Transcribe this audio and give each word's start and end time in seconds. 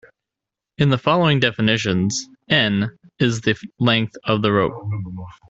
In 0.79 0.89
the 0.89 0.97
following 0.97 1.39
definitions, 1.39 2.27
"N" 2.49 2.97
is 3.19 3.41
the 3.41 3.53
length 3.77 4.15
of 4.23 4.41
the 4.41 4.51
rope. 4.51 4.73